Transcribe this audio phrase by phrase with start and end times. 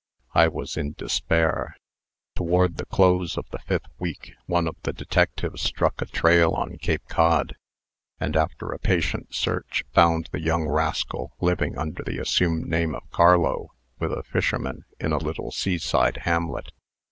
[0.33, 1.77] I was in despair.
[2.35, 6.79] Toward the close of the fifth week, one of the detectives struck a trail on
[6.79, 7.55] Cape Cod,
[8.19, 13.11] and, after a patient search, found the young rascal living, under the assumed name of
[13.11, 13.67] Carlo,
[13.99, 16.71] with a fisherman, in a little seaside hamlet.